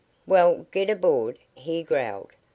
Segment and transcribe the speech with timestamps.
[0.25, 2.31] "Well, get aboard!" he growled.